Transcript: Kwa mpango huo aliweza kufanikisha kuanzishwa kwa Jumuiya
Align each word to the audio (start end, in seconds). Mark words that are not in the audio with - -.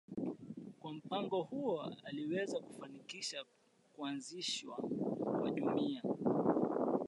Kwa 0.79 0.93
mpango 0.93 1.43
huo 1.43 1.93
aliweza 2.03 2.59
kufanikisha 2.59 3.45
kuanzishwa 3.95 4.75
kwa 5.41 5.51
Jumuiya 5.51 6.01